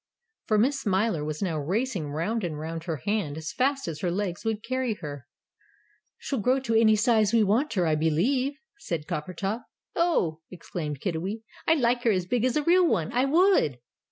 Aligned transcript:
For 0.47 0.57
Miss 0.57 0.81
Smiler 0.81 1.23
was 1.23 1.43
now 1.43 1.59
racing 1.59 2.09
round 2.09 2.43
and 2.43 2.57
round 2.57 2.85
her 2.85 2.95
hand 3.05 3.37
as 3.37 3.51
fast 3.53 3.87
as 3.87 3.99
her 3.99 4.09
legs 4.09 4.43
would 4.43 4.63
carry 4.63 4.95
her. 4.95 5.27
"She'll 6.17 6.39
grow 6.39 6.59
to 6.61 6.73
any 6.73 6.95
size 6.95 7.33
we 7.33 7.43
want 7.43 7.73
her, 7.73 7.85
I 7.85 7.93
believe," 7.93 8.55
said 8.79 9.05
Coppertop. 9.05 9.61
"Ough!" 9.95 10.39
exclaimed 10.49 11.01
Kiddiwee; 11.01 11.43
"I'd 11.67 11.81
like 11.81 12.01
her 12.01 12.11
as 12.11 12.25
big 12.25 12.45
as 12.45 12.57
a 12.57 12.63
real 12.63 12.87
one, 12.87 13.13
I 13.13 13.25
would!" 13.25 13.77